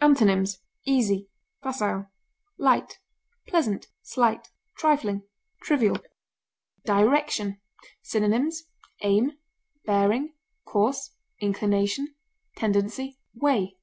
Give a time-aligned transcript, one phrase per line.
[0.00, 1.28] Antonyms: easy,
[1.60, 2.06] facile,
[2.56, 3.00] light,
[3.48, 5.24] pleasant, slight, trifling,
[5.60, 5.96] trivial.
[6.84, 7.60] DIRECTION.
[8.00, 8.62] Synonyms:
[9.02, 9.32] aim,
[9.84, 10.34] bearing,
[10.64, 12.14] course, inclination,
[12.54, 13.76] tendency, way.